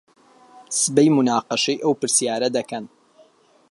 [0.79, 2.85] سبەی موناقەشەی ئەو پرسیارە دەکەن.